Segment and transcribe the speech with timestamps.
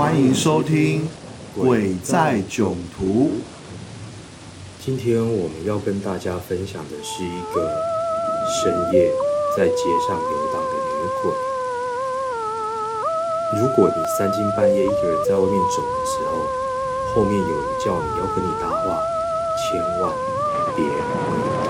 [0.00, 1.06] 欢迎收听
[1.60, 3.04] 《鬼在囧途》。
[4.82, 7.70] 今天我们要跟大家分享的是一个
[8.48, 9.12] 深夜
[9.54, 9.74] 在街
[10.08, 11.30] 上游荡的女鬼。
[13.60, 16.32] 如果你三更半夜一个人在外面走的时候，
[17.14, 19.02] 后面有人叫你要跟你搭话，
[19.58, 20.10] 千万
[20.74, 21.68] 别回头。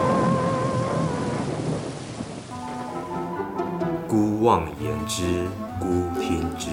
[4.07, 5.49] 孤妄言之，
[5.81, 5.85] 孤
[6.21, 6.71] 听之。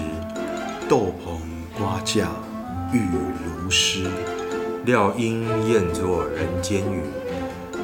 [0.88, 1.38] 豆蓬
[1.76, 2.30] 瓜架
[2.94, 3.02] 雨
[3.44, 4.10] 如丝，
[4.86, 7.02] 料应厌作人间语。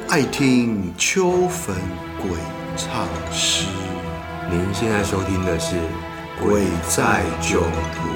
[0.09, 1.75] 爱听秋坟
[2.19, 2.31] 鬼
[2.75, 3.67] 唱诗。
[4.49, 5.75] 您现在收听的是
[6.43, 8.09] 《鬼在囧途》。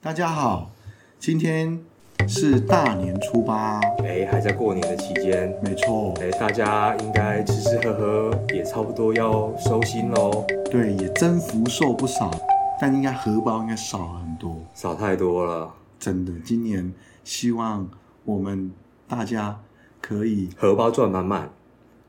[0.00, 0.70] 大家好，
[1.18, 1.80] 今天
[2.28, 10.44] 是大年初八，哎，还在过年的期间，没错，哎，大家应该吃吃喝喝，也差不多要收心喽。
[10.70, 12.30] 对，也增福寿不少，
[12.78, 15.72] 但应该荷包应该少很多，少太多了。
[15.98, 16.92] 真的，今年
[17.24, 17.88] 希望
[18.26, 18.70] 我们
[19.08, 19.58] 大家
[20.02, 21.48] 可以荷包赚满满，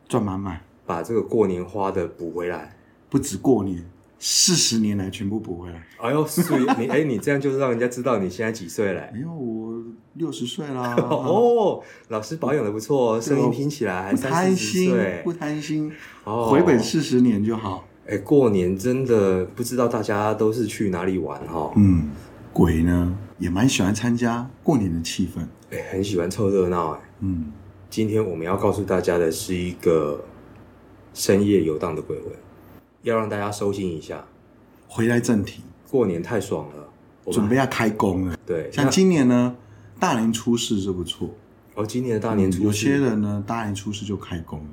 [0.10, 2.76] 赚满满，把这个过年花的补回来。
[3.10, 5.82] 不止过年，四十年来全部补回来。
[6.02, 9.10] 哎呦，所以你哎，你这样就是让人家知道你现在几岁了？
[9.14, 9.82] 没有，我
[10.16, 10.94] 六十岁啦。
[10.96, 15.92] 哦，老师保养的不错，声音听起来还三十岁，不贪心，
[16.26, 17.88] 哦，回本四十年就好。
[18.06, 21.72] 哎，过年真的不知道大家都是去哪里玩哈？
[21.78, 22.10] 嗯，
[22.52, 27.00] 鬼呢也蛮喜欢参加过年的气氛，哎，很喜欢凑热闹哎。
[27.20, 27.54] 嗯，
[27.90, 30.24] 今天我们要告诉大家的是一个
[31.14, 32.32] 深夜游荡的鬼魂，
[33.10, 34.24] 要让大家收心一下。
[34.88, 38.38] 回来正题，过年太爽了，准备要开工了。
[38.46, 39.56] 对，像今年呢，
[40.00, 41.30] 大年初四是不错。
[41.76, 44.70] 哦，今年的大年初四，有些人呢，大年初四就开工了。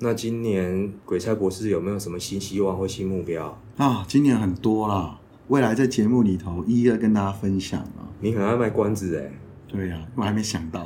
[0.00, 4.04] 那今年鬼差博士有没有什么新希望或新目标啊？
[4.08, 8.08] 今年很多啦，未来在节目里头一一跟大家分享啊。
[8.20, 9.30] 你很爱卖关子哎。
[9.68, 10.84] 对呀、啊，我还没想到，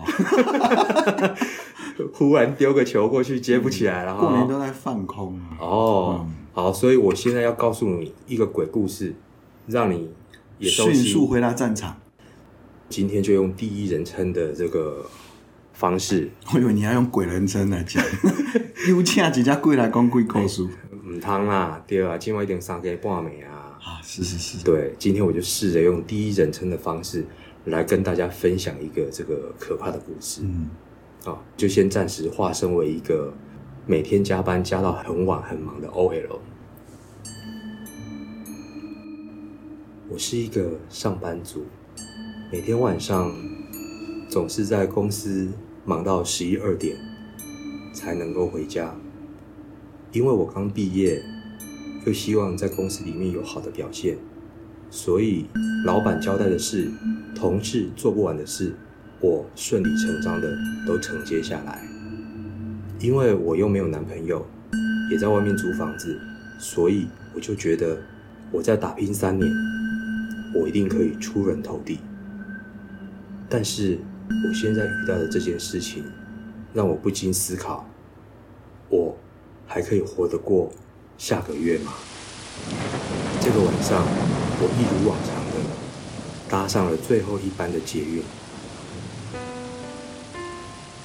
[2.13, 4.13] 忽然丢个球过去接不起来了。
[4.13, 9.15] 嗯、过年都在放空哦、嗯，好，所以我现在要告诉你一个鬼故事，
[9.67, 10.11] 让你
[10.59, 12.01] 也迅速回到战场。
[12.89, 15.05] 今天就用第一人称的这个。
[15.77, 18.01] 方式，我以为你要用鬼人称来讲，
[18.89, 20.63] 有请几家鬼来讲鬼故事。
[20.63, 23.77] 唔通啦，对啊，今晚一点三更半暝啊。
[23.83, 27.27] 啊，是是是，对，今天我就试着用第一人称的方式
[27.65, 30.43] 来跟大家分享一个这个可怕的故事。
[30.45, 30.71] 嗯，
[31.25, 33.35] 啊，就先暂时化身为一个
[33.87, 36.39] 每天加班加到很晚很忙的 OL。
[40.09, 41.67] 我是一个上班族，
[42.51, 43.31] 每天晚上
[44.29, 45.51] 总是在公司。
[45.87, 46.97] 忙到十一二点
[47.93, 48.97] 才能够回家，
[50.13, 51.23] 因为我刚毕业，
[52.07, 54.17] 又希望在公司里面有好的表现，
[54.89, 55.45] 所以
[55.85, 56.91] 老板交代的事、
[57.35, 58.75] 同事做不完的事，
[59.21, 60.57] 我顺理成章的
[60.87, 61.94] 都承接下来。
[63.05, 64.47] 因为我又没有男朋友，
[65.11, 66.19] 也在外面租房子，
[66.59, 67.99] 所以我就觉得
[68.51, 69.53] 我再打拼三年，
[70.55, 71.99] 我一定可以出人头地。
[73.47, 73.99] 但是。
[74.49, 76.03] 我现在遇到的这件事情，
[76.73, 77.87] 让我不禁思考：
[78.89, 79.15] 我
[79.67, 80.73] 还可以活得过
[81.19, 81.93] 下个月吗？
[83.43, 84.03] 这个晚上，
[84.59, 85.61] 我一如往常的
[86.49, 88.23] 搭上了最后一班的捷运，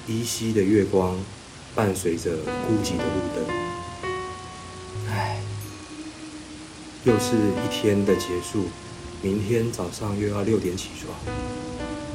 [0.08, 1.20] 依稀的月光
[1.76, 2.32] 伴随着
[2.68, 3.46] 孤寂的路灯，
[5.10, 5.40] 唉，
[7.06, 8.66] 又是一天的结束，
[9.22, 11.16] 明天早上又要六点起床。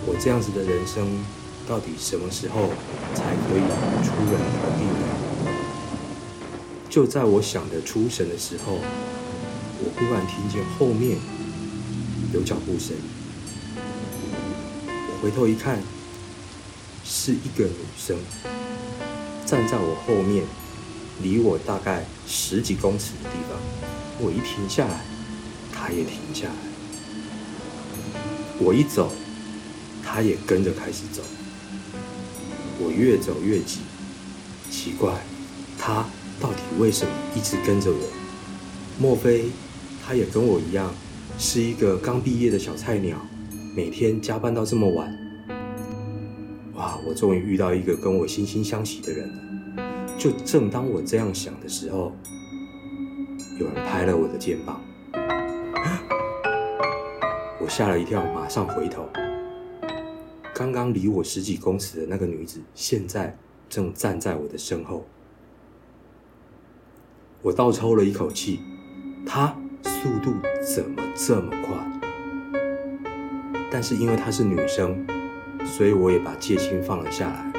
[0.06, 1.25] 我这样子的人生，
[1.66, 2.69] 到底什么时候
[3.14, 3.62] 才可以
[4.04, 5.06] 出人头地呢？
[6.91, 11.16] 就在我想着出神的时候，我忽然听见后面
[12.34, 12.94] 有脚步声。
[14.87, 15.81] 我回头一看，
[17.03, 18.19] 是一个女生
[19.47, 20.44] 站在我后面，
[21.23, 23.58] 离我大概十几公尺的地方。
[24.20, 25.05] 我一停下来，
[25.73, 26.55] 他也停下来。
[28.58, 29.12] 我一走。
[30.06, 31.23] 他也跟着开始走，
[32.79, 33.79] 我越走越急，
[34.70, 35.12] 奇怪，
[35.79, 36.05] 他
[36.38, 37.99] 到底为什么一直跟着我？
[38.99, 39.47] 莫非
[40.06, 40.94] 他也跟我一样，
[41.38, 43.17] 是一个刚毕业的小菜鸟，
[43.75, 45.24] 每天加班到这么晚？
[47.06, 49.38] 我终于遇到一个跟我惺惺相惜的人了。
[50.16, 52.12] 就正当我这样想的时候，
[53.58, 54.80] 有人拍了我的肩膀，
[57.60, 59.08] 我吓了一跳，马上回头。
[60.54, 63.36] 刚刚离我十几公尺的那个女子，现在
[63.68, 65.04] 正站在我的身后。
[67.42, 68.60] 我倒抽了一口气，
[69.26, 70.32] 她速度
[70.74, 72.00] 怎么这么快？
[73.70, 75.04] 但是因为她是女生，
[75.64, 77.52] 所以我也把戒心放了下来。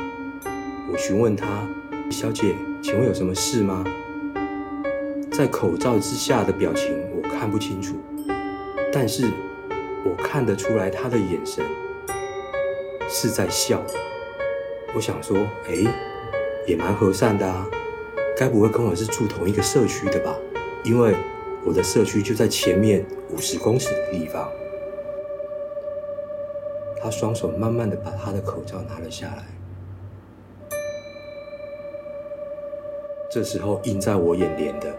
[0.92, 1.68] 我询问她
[2.10, 3.84] ：“小姐，请问有什么事吗？”
[5.32, 7.96] 在口罩之下的表情我看不清楚，
[8.94, 9.26] 但是
[10.06, 11.66] 我看得出来她的眼神
[13.10, 13.94] 是在笑的。
[14.96, 15.38] 我想说，
[15.68, 15.76] 哎，
[16.66, 17.68] 也蛮和善的啊，
[18.38, 20.34] 该不会跟我是住同一个社区的吧？
[20.84, 21.14] 因为
[21.66, 24.50] 我的社区就在前面五十公尺的地方。
[27.06, 29.46] 他双手慢慢的把他的口罩拿了下来，
[33.30, 34.92] 这时候映在我眼帘的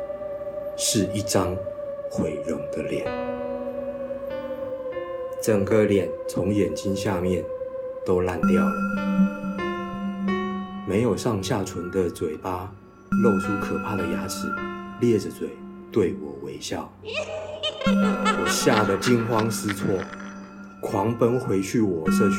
[0.76, 1.52] 是一张
[2.08, 3.04] 毁容的脸，
[5.42, 7.44] 整个脸从眼睛下面
[8.04, 8.76] 都烂掉了。
[10.86, 12.72] 没有上下唇的嘴巴
[13.24, 14.46] 露出可怕的牙齿，
[15.00, 15.48] 咧着嘴
[15.90, 16.88] 对我微笑。
[17.84, 19.88] 我吓得惊慌失措，
[20.86, 22.36] 狂奔回去我社区。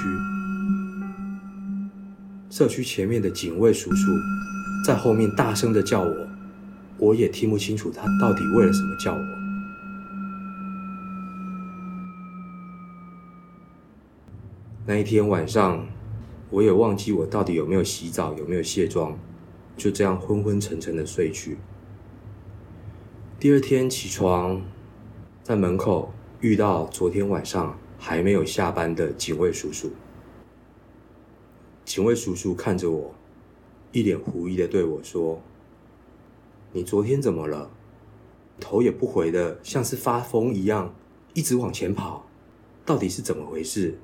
[2.50, 4.12] 社区前面的警卫叔叔
[4.86, 6.28] 在后面大声的叫我，
[6.98, 9.20] 我也听不清楚他到底为了什么叫我。
[14.86, 15.86] 那一天晚上。
[16.50, 19.20] 我也忘记我到底有没有洗澡，有没有卸妆，
[19.76, 21.58] 就这样昏昏沉沉的睡去。
[23.38, 24.62] 第二天起床，
[25.44, 29.92] 在门口遇到昨天晚上还没有下班的警卫叔叔。
[31.84, 33.16] 警卫叔叔看着我，
[33.92, 35.42] 一脸狐疑的对我说
[36.74, 37.72] ：“你昨天怎么了？
[38.60, 40.94] 头也不回的，像是发疯一样，
[41.34, 42.28] 一直往前跑，
[42.86, 43.98] 到底是怎么回事？”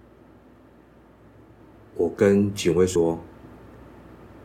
[1.96, 3.20] 我跟警卫说，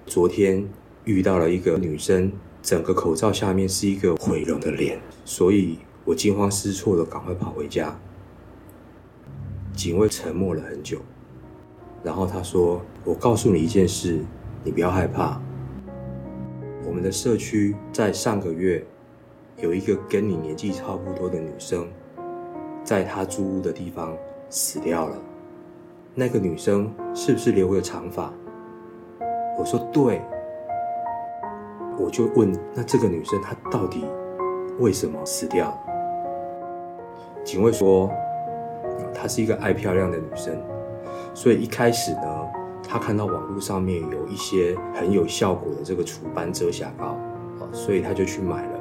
[0.04, 0.68] 昨天
[1.04, 7.98] 遇到了一个女生，整个口罩下面是一个毁容的脸，所以我惊慌失措的赶快跑回家。
[9.78, 10.98] 警卫沉默了很久，
[12.02, 14.18] 然后他说：“我告诉你一件事，
[14.64, 15.40] 你不要害怕。
[16.84, 18.84] 我们的社区在上个月
[19.56, 21.86] 有一个跟你年纪差不多的女生，
[22.82, 24.16] 在她租屋的地方
[24.50, 25.16] 死掉了。”
[26.12, 28.32] 那个女生是不是留了长发？
[29.56, 30.20] 我说对，
[31.96, 34.04] 我就问，那这个女生她到底
[34.80, 35.72] 为什么死掉？
[37.44, 38.10] 警卫说，
[39.14, 40.56] 她是一个爱漂亮的女生，
[41.34, 42.46] 所以一开始呢，
[42.88, 47.16] 她看到网络上面有一些很有效果的这个除斑遮瑕膏，
[47.72, 48.78] 所以她就去买了。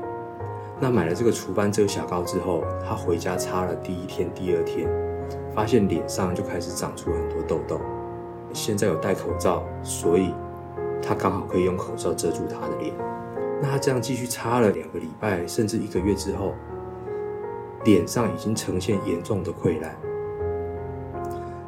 [0.80, 4.88] 那买了这个除斑遮瑕膏之后，她回家擦了第一天、第二天。
[5.54, 7.82] 发现脸上就开始长出很多痘痘，
[8.54, 10.32] 现在有戴口罩，所以
[11.02, 12.94] 她刚好可以用口罩遮住她的脸。
[13.60, 16.54] 那她这样继续擦了两个礼拜，甚至一个月之后，
[17.84, 19.98] 脸上已经呈现严重的溃烂。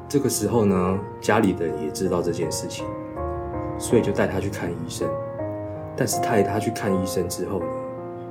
[0.10, 2.84] 这个时候呢，家里的人也知道这件事情，
[3.78, 5.08] 所以就带他去看医生。
[5.96, 7.66] 但是带他去看医生之后呢，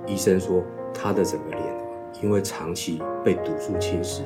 [0.07, 1.63] 医生说他的整个脸
[2.21, 4.23] 因为长期被毒素侵蚀。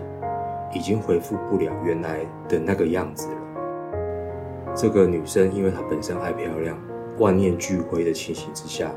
[0.75, 4.75] 已经恢复不了原来的那个样子了。
[4.75, 6.79] 这个女生因为她本身爱漂亮，
[7.19, 8.91] 万念俱灰的情形之下，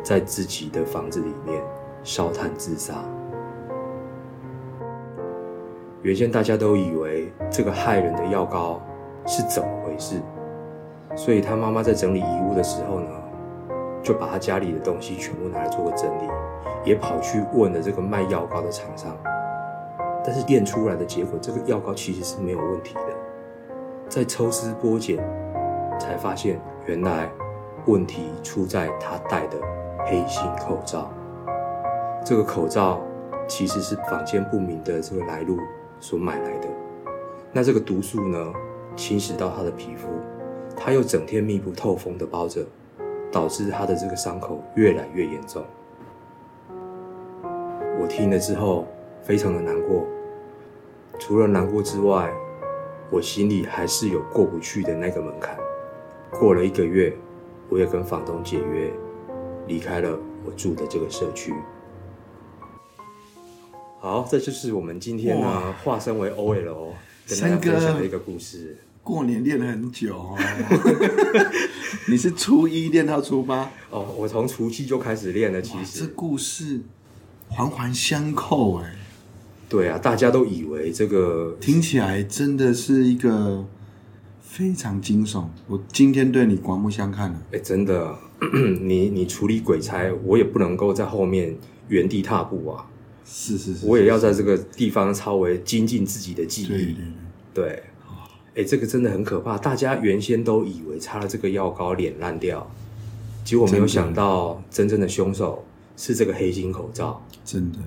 [0.00, 1.60] 在自己的房子里面
[2.04, 3.04] 烧炭自杀。
[6.02, 8.80] 原先大家都以为这个害人的药膏
[9.26, 10.20] 是怎么回事，
[11.16, 13.10] 所以他妈妈在整理遗物的时候呢，
[14.02, 16.30] 就把他家里的东西全部拿来做个整理，
[16.84, 19.16] 也跑去问了这个卖药膏的厂商。
[20.24, 23.00] 但是验出来的结果，这个药膏其实是没有问题的。
[24.08, 25.18] 在抽丝剥茧，
[25.98, 27.28] 才发现原来
[27.86, 29.56] 问题出在他戴的
[30.04, 31.10] 黑心口罩。
[32.24, 33.00] 这个口罩
[33.48, 35.58] 其实是坊间不明的这个来路
[36.00, 36.68] 所买来的。
[37.52, 38.52] 那这个毒素呢，
[38.94, 40.08] 侵蚀到他的皮肤，
[40.76, 42.64] 他又整天密不透风的包着，
[43.32, 45.64] 导致他的这个伤口越来越严重。
[47.98, 48.86] 我听了之后，
[49.22, 50.06] 非常的难过。
[51.18, 52.30] 除了难过之外，
[53.10, 55.56] 我心里还是有过不去的那个门槛。
[56.30, 57.16] 过了一个月，
[57.70, 58.90] 我也跟房东解约，
[59.66, 61.54] 离开了我住的这个社区。
[64.06, 66.92] 好，这就是我们今天呢化身为 OL
[67.26, 68.78] 跟大家分享的一个故事。
[69.02, 70.38] 过年练了很久哦，
[72.08, 73.68] 你是初一练到初八？
[73.90, 75.60] 哦，我从除夕就开始练了。
[75.60, 76.82] 其实这故事
[77.48, 78.94] 环环相扣哎。
[79.68, 83.64] 对啊，大家都以为这个听起来真的是一个
[84.40, 85.46] 非常惊悚。
[85.66, 87.42] 我今天对你刮目相看了。
[87.50, 88.16] 哎，真的，
[88.80, 91.56] 你你处理鬼差，我也不能够在后面
[91.88, 92.86] 原地踏步啊。
[93.26, 96.68] 是是是，我也要在这个地方稍微精进自己的技艺。
[96.68, 96.94] 对
[97.52, 97.82] 对
[98.54, 99.58] 哎，这个真的很可怕。
[99.58, 102.66] 大家原先都以为擦了这个药膏脸烂掉，
[103.44, 105.62] 结果没有想到，真正的凶手
[105.96, 107.22] 是这个黑心口罩。
[107.44, 107.78] 真的，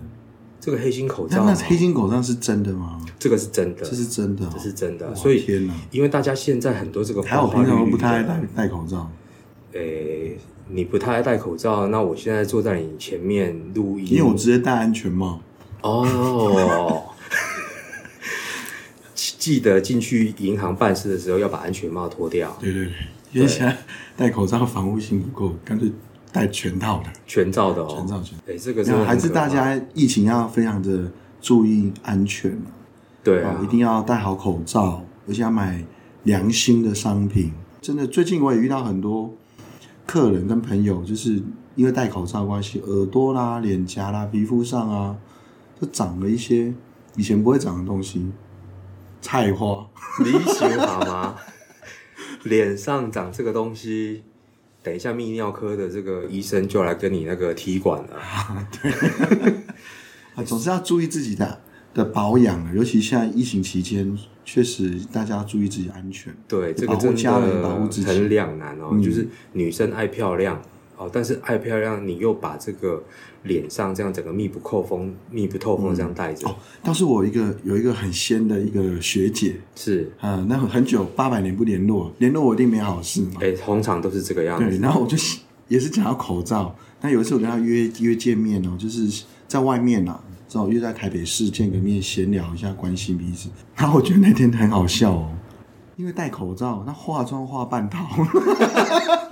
[0.59, 3.03] 这个黑心口罩，那黑心口罩是真的吗？
[3.17, 5.15] 这个是真的，这是真的，这是真的。
[5.15, 9.09] 所以天哪，因为大家现在很多这个，还有我平常都不太爱戴戴口罩。
[9.71, 10.37] 诶，
[10.71, 15.41] 你不太爱戴口罩，那我现在坐在你前面录音，因为我直接戴安全帽。
[15.81, 17.03] 哦，
[19.15, 22.55] 记得进去银行办事的时候要把安全帽脱掉。
[22.59, 22.93] 对对对，
[23.33, 23.75] 因为现在
[24.15, 25.91] 戴口罩防护性不够，干脆
[26.31, 28.37] 戴全套的，全罩的哦，全罩全。
[28.47, 31.11] 哎，这个是还是大家疫情要非常的
[31.41, 32.67] 注意安全嘛？
[33.23, 35.83] 对啊，一定要戴好口罩，而且要买
[36.23, 37.53] 良心的商品。
[37.81, 39.33] 真的，最近我也遇到很多。
[40.09, 41.39] 客人跟朋友就是
[41.75, 45.15] 因为戴口罩关系，耳朵啦、脸颊啦、皮肤上啊，
[45.79, 46.73] 就长了一些
[47.15, 48.31] 以前不会长的东西，
[49.21, 49.87] 菜花。
[50.25, 51.35] 你喜欢吗？
[52.41, 54.23] 脸上长这个东西，
[54.81, 58.15] 等一下泌尿科的这个医生就来跟你那个踢馆了。
[58.15, 58.91] 啊， 对，
[60.33, 61.61] 啊，总是要注意自己的
[61.99, 64.17] 的保养，尤其现在疫情期间。
[64.45, 66.35] 确实，大家要注意自己安全。
[66.47, 67.31] 对，这个真的
[68.03, 68.87] 很两难哦。
[68.93, 70.59] 嗯、就是女生爱漂亮
[70.97, 73.03] 哦，但是爱漂亮，你又把这个
[73.43, 76.47] 脸上这样整个密不透风、密不透风这样戴着。
[76.47, 83.33] 哦，倒是我一个有一个很仙的一个学姐，是啊，那很久八百年不联络，联络我一定没好事嘛。
[83.41, 84.67] 哎，通常都是这个样子。
[84.67, 85.15] 对，然后我就
[85.67, 90.19] 也是讲到口罩，那有一次我跟她约约见面哦，就是在外面啊。
[90.49, 93.49] 正好约在台北市见个面，闲聊一下，关心彼此。
[93.75, 95.29] 然后我觉得那天很好笑哦，
[95.95, 98.03] 因为戴口罩，那化妆化半套，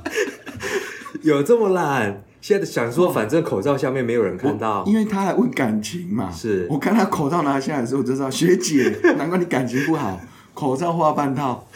[1.24, 2.22] 有这么懒？
[2.40, 6.32] 现在想说，反正口罩下面没有人看到，因为他来问感情嘛。
[6.32, 10.22] 是我看他口罩拿下来的时候，我就知道学姐，难怪你感情不好，
[10.54, 11.68] 口罩化半套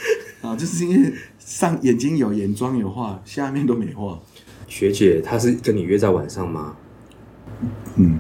[0.44, 4.20] 啊，就是因为上眼睛有眼妆有画，下面都没画。
[4.68, 6.76] 学姐，她是跟你约在晚上吗？
[7.96, 8.20] 嗯。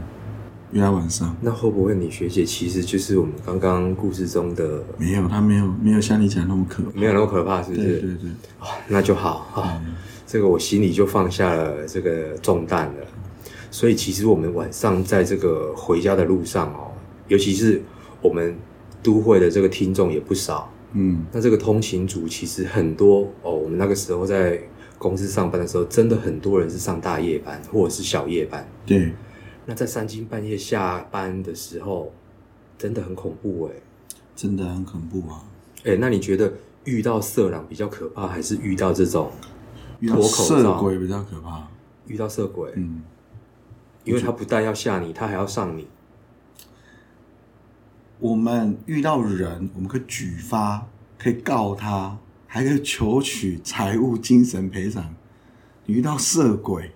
[0.71, 4.83] 约在晚上，那会不会你学姐其实就是我们刚刚故事中的？
[4.97, 7.83] 没有，她没有没有像你讲那么可怕，没有那么可怕，是不是？
[7.83, 9.93] 对对对，哦，那就好啊，嗯，
[10.25, 13.05] 这个我心里就放下了这个重担了。
[13.69, 16.91] 所以其实我们晚上在这个回家的路上哦，
[17.27, 17.81] 尤其是
[18.21, 18.55] 我们
[19.03, 23.53] 都会的这个听众也不少，嗯，那这个通勤族其实很多哦。
[23.53, 24.59] 我们那个时候在
[24.97, 29.11] 公司上班的时候，真的很多人是上大夜班或者是小夜班，对。
[29.65, 32.11] 那在三更半夜下班的时候，
[32.77, 33.75] 真的很恐怖哎，
[34.35, 35.43] 真的很恐怖啊！
[35.83, 36.51] 哎，那你觉得
[36.83, 39.31] 遇到色狼比较可怕，还是遇到这种
[40.07, 41.67] 脱口色鬼比较可怕？
[42.07, 43.03] 遇到色鬼，嗯，
[44.03, 45.87] 因为他不但要吓你，他还要上你。
[48.19, 50.87] 我们遇到人，我们可以举发，
[51.17, 55.15] 可以告他，还可以求取财物、精神赔偿。
[55.85, 56.91] 你遇到色鬼，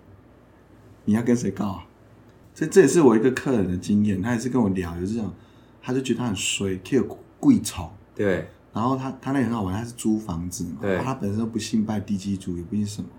[1.06, 1.86] 你要跟谁告啊？
[2.56, 5.30] 这这也是我一个客人的经验，他也是跟我聊，有这种，
[5.84, 7.06] 他就觉得他很衰，他有
[7.38, 13.10] 贵丑，对，然后他他那也很好玩，他是租房子嘛，对，他本身不信拜地基主，也不信什么，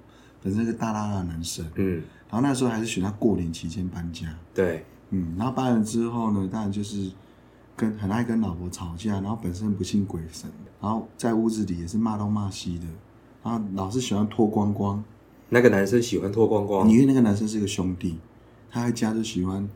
[0.43, 7.11] 本身是个大大的男生，嗯，然后那时候还是选他过年期间搬家，对，嗯，然后搬了之后呢，当然就是
[7.77, 10.51] 跟很爱跟老婆吵架，然后本身不信鬼神，
[10.81, 12.87] 然后在屋子里也是骂东骂西的，
[13.45, 15.05] 然后老是喜欢脱光光，
[15.51, 18.19] 那个男生喜欢脱光光，因为那个男生是个兄弟。
[18.77, 19.67] 他在家就喜欢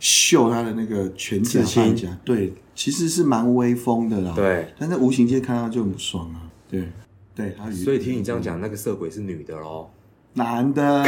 [0.00, 4.32] 秀他的那个全甲半甲，对，其实是蛮威风的啦。
[4.34, 6.50] 对，但在无形间看到就很不爽啊。
[6.68, 6.90] 对，
[7.32, 9.88] 对，他所以听你这样讲，那个色鬼是女的喽？
[10.32, 11.04] 男的，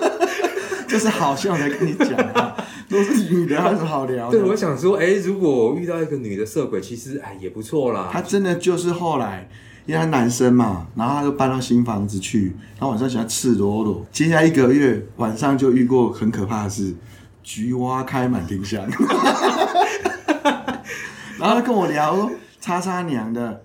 [0.86, 2.54] 就是好笑才跟你讲啊。
[2.90, 4.30] 都是女的，还是好聊。
[4.30, 8.10] 对，我想说，哎，如果遇到一个女的色鬼，其实哎也不错啦。
[8.12, 9.48] 她真的就是后来。
[9.84, 14.06] 因为他男生嘛，然后他就搬到新房子去，然后晚上喜欢赤裸裸。
[14.12, 16.94] 接下来一个月晚上就遇过很可怕的事，
[17.42, 18.86] 菊花开满庭香。
[21.38, 23.64] 然后他跟我聊说，叉叉娘的，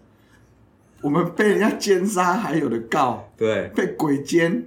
[1.02, 4.66] 我们被人家奸杀还有的告，对，被鬼奸，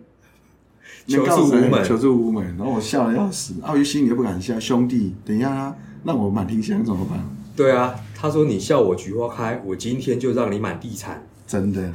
[1.08, 2.44] 求助无门，求助无门。
[2.56, 4.60] 然后我笑得要死，奥于心里都不敢笑。
[4.60, 7.18] 兄弟，等一下他让我满庭香怎么办？
[7.56, 11.20] 对啊，他说你笑我菊花开，我今天就让你满地产。
[11.50, 11.92] 真的，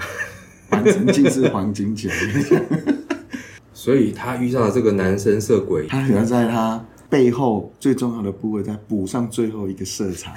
[0.69, 2.09] 满城尽是黄金甲。
[3.73, 10.35] 所以他遇上了这个男生色鬼，他想要在他背后最重要的部位再补上最后一个色彩。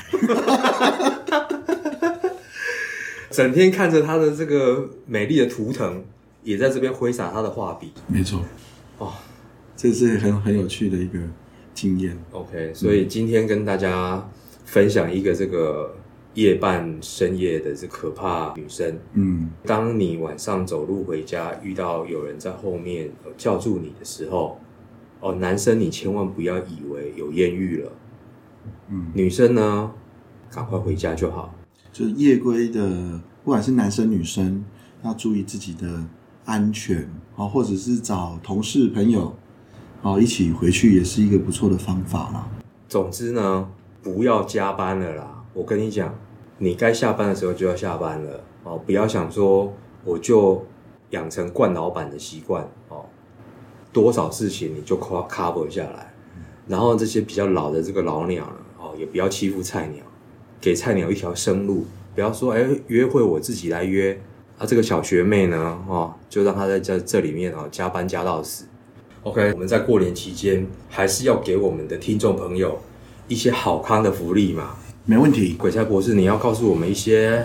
[3.32, 6.04] 整天看着他的这个美丽的图腾，
[6.44, 7.90] 也在这边挥洒他的画笔。
[8.06, 8.40] 没错，
[8.98, 9.14] 哦，
[9.76, 11.18] 这是很很有趣的一个
[11.75, 12.16] 经验。
[12.30, 14.28] OK，所以今天跟大家
[14.64, 15.92] 分享一个这个
[16.38, 18.97] 夜半深夜的这可怕女生。
[19.14, 24.61] 嗯，当你晚上走路回家，遇到有人在后面叫住你的时候，
[25.18, 27.92] 哦，男生你千万不要以为有艳遇了。
[28.88, 29.90] 嗯，女生呢，
[30.49, 31.52] 赶快回家就好。
[31.92, 34.64] 就是夜归的，不管是男生女生，
[35.02, 36.04] 要注意自己的
[36.45, 39.35] 安全啊，或者是找同事朋友
[40.02, 42.49] 啊一起回去，也是一个不错的方法啦。
[42.87, 43.68] 总之呢，
[44.00, 45.35] 不要加班了啦！
[45.54, 46.14] 我跟你讲，
[46.58, 49.72] 你该下班的时候就要下班了哦，不要想说
[50.04, 50.64] 我就
[51.10, 53.06] 养成惯老板的习惯哦，
[53.92, 56.12] 多少事情你就 cover 下来，
[56.66, 60.04] 然后这些比较老的这个老鸟呢，哦，也不要欺负菜鸟。
[60.60, 61.86] 给菜鸟一条生路，
[62.16, 64.20] 不要说哎，约会我自己来约
[64.58, 64.66] 啊。
[64.66, 68.64] 这个小学妹呢，哦，就让她在这这里面哦加班加到死。
[69.22, 72.76] OK，我们在过年期间还是要给我们的听众朋友
[73.28, 74.74] 一些好康的福利嘛。
[75.10, 77.42] 没问题，鬼才博士，你要告诉我们一些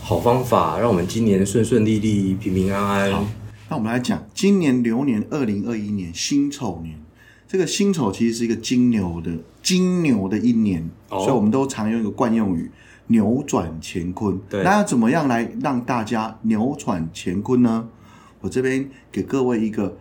[0.00, 3.12] 好方法，让我们今年顺顺利利、平平安安。
[3.12, 3.26] 好，
[3.68, 6.96] 那我们来讲今年流年二零二一年辛丑年。
[7.48, 12.70] 这个辛丑其实是一个金牛的金牛的一年，哦、所以我们都常用一个惯用语
[13.08, 14.38] “扭转乾坤”。
[14.48, 17.88] 对，那要怎么样来让大家扭转乾坤呢？
[18.40, 19.96] 我这边给各位一个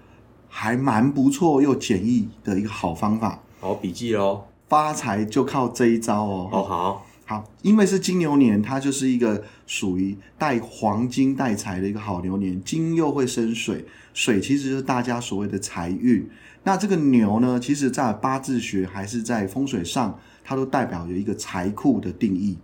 [0.48, 3.42] 还蛮不错又简易的一个好方法。
[3.60, 4.44] 好，笔记喽！
[4.74, 6.50] 发财就靠这一招哦。
[6.52, 16.28] 哦，好好，因为是金牛年，它就是一个属于带黄金带财的一个好牛年，金又会生水，水其实就是大家所谓的财运。
[16.64, 22.58] 那这个牛呢，其实在八字学还是在风水上，它都代表有一个财库的定义。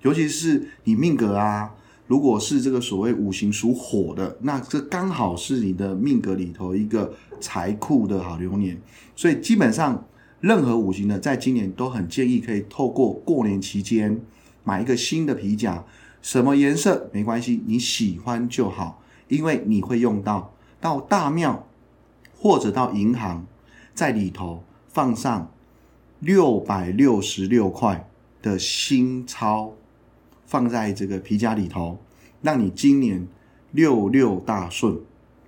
[0.00, 1.70] 尤其是你命格啊，
[2.08, 8.76] 如果是这个所谓五行属火的，那这刚好是你的命格里头一个财库的好流年。
[9.14, 10.04] 所以基本上
[10.42, 14.20] 任何五行的，在今年都很建议可以透过过年期间
[14.62, 15.82] 买一个新的皮夹，
[16.20, 21.66] 什么颜色没关系，你喜欢就好，因为你会用到到大庙。
[22.44, 23.46] 或者到银行，
[23.94, 25.52] 在里头放上
[26.18, 28.08] 六百六十六块
[28.42, 29.74] 的新钞，
[30.44, 32.00] 放在这个皮夹里头，
[32.40, 33.28] 让你今年
[33.70, 34.98] 六六大顺。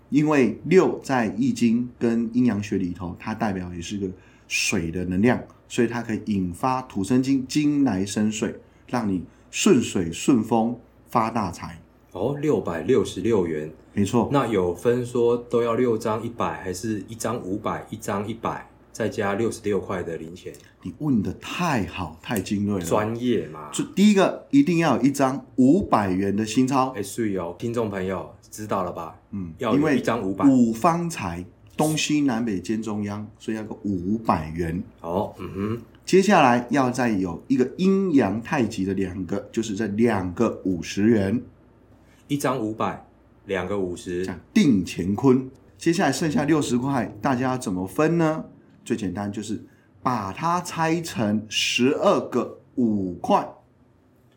[0.08, 4.08] 因为六在易经跟阴阳学里头，它代表也是个
[4.48, 8.54] 水的能量，所以它可以引发土生金，金来生水，
[8.86, 10.78] 让你顺水顺风
[11.08, 11.80] 发大财。
[12.12, 13.70] 哦，六百六十六元。
[13.92, 20.52] 没错，那有分说都要六张一百，还是一张五百，一张一百，再加六十六块的零钱？
[20.82, 23.70] 你问的太好，太精锐了，专业嘛。
[23.72, 26.92] 就第一个一定要有一张五百元的新钞。
[26.96, 29.16] 哎，所以哦，听众朋友知道了吧？
[29.30, 30.44] 嗯，要有一张五百。
[30.44, 31.44] 五方财，
[31.76, 34.82] 东西南北兼中央，所以要个五百元。
[35.00, 35.82] 哦，嗯哼。
[36.04, 41.42] 接下来要再有一个阴阳太极的两个，就是这两个五十元，
[42.28, 43.06] 一张五百。
[43.46, 45.50] 两个五十，定乾坤。
[45.76, 48.46] 接下来剩下六十块，大家怎么分呢？
[48.82, 49.62] 最简单就是
[50.02, 53.46] 把它拆成十二个五块，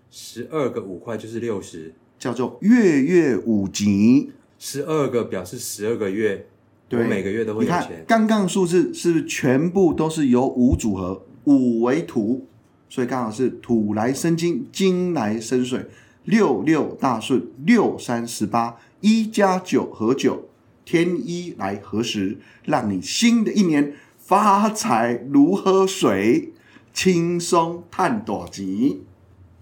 [0.10, 4.34] 十二个五块就是六十，叫做月月五级。
[4.60, 6.48] 十二个表示十二个月，
[6.90, 7.82] 对，我每个月都会有钱。
[7.82, 11.24] 你看刚刚数字是不是全部都是由五组合？
[11.46, 12.46] 五为土，
[12.90, 15.86] 所以刚好是土来生金，金来生水，
[16.24, 18.78] 六六大顺，六三十八。
[19.00, 20.50] 一加九合九，
[20.84, 26.52] 天一来合十，让你新的一年发财如喝水，
[26.92, 28.98] 轻松探大钱。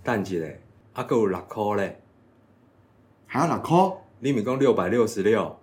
[0.03, 0.45] 等一下，
[0.93, 1.99] 还有六块嘞，
[3.25, 3.77] 还有六块？
[4.21, 5.57] 你们讲六百六十六，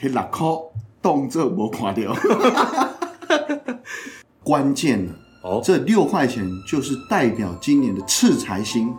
[0.00, 0.46] 那六块
[1.02, 2.16] 动作没看到。
[4.44, 5.12] 关键了
[5.42, 8.94] 哦，这六块钱就是代表今年的赤财星，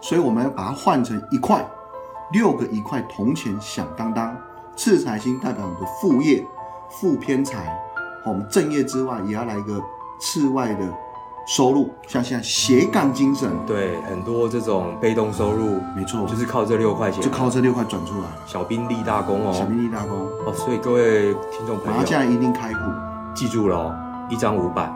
[0.00, 1.66] 所以我们要把它换成一块。
[2.32, 4.36] 六个一块铜钱响当当，
[4.76, 6.44] 赤财星代表我们的副业、
[6.90, 7.74] 副偏财。
[8.26, 9.82] 我们正业之外，也要来一个
[10.20, 10.94] 次外的
[11.48, 13.50] 收入，像现在斜杠精神。
[13.66, 18.26] 对，很多这种被动收入，没错，就是靠这六块钱，就靠这六块转出来。
[18.46, 20.52] 小兵立大功哦，小兵立大功哦。
[20.52, 22.80] 所以各位听众朋友，现在一定开户，
[23.34, 23.96] 记住了哦，
[24.28, 24.92] 一张五百，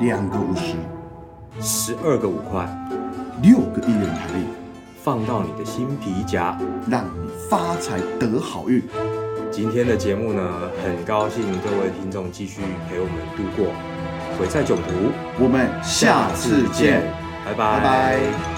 [0.00, 0.76] 两个五十，
[1.62, 2.68] 十二个五块，
[3.40, 4.44] 六个一元台币。
[5.02, 6.58] 放到你的新皮夹，
[6.90, 8.82] 让你发财得好运。
[9.50, 10.42] 今天的节目呢，
[10.84, 13.72] 很高兴各位听众继续陪我们度过
[14.36, 17.02] 鬼在囧途，我们下次见，
[17.44, 17.78] 拜拜。
[17.78, 18.53] 拜拜。